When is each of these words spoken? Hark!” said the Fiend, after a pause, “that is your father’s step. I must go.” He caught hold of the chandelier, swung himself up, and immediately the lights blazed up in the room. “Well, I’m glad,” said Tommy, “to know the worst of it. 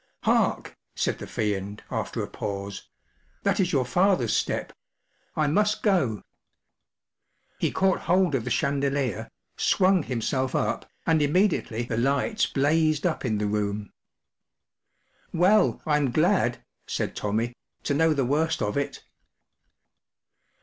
Hark!” 0.23 0.75
said 0.95 1.19
the 1.19 1.27
Fiend, 1.27 1.83
after 1.91 2.23
a 2.23 2.27
pause, 2.27 2.89
“that 3.43 3.59
is 3.59 3.71
your 3.71 3.85
father’s 3.85 4.35
step. 4.35 4.73
I 5.35 5.45
must 5.45 5.83
go.” 5.83 6.23
He 7.59 7.71
caught 7.71 7.99
hold 7.99 8.33
of 8.33 8.43
the 8.43 8.49
chandelier, 8.49 9.29
swung 9.57 10.01
himself 10.01 10.55
up, 10.55 10.89
and 11.05 11.21
immediately 11.21 11.83
the 11.83 11.97
lights 11.97 12.47
blazed 12.47 13.05
up 13.05 13.23
in 13.23 13.37
the 13.37 13.45
room. 13.45 13.93
“Well, 15.33 15.83
I’m 15.85 16.09
glad,” 16.09 16.63
said 16.87 17.15
Tommy, 17.15 17.55
“to 17.83 17.93
know 17.93 18.15
the 18.15 18.25
worst 18.25 18.59
of 18.63 18.77
it. 18.77 19.03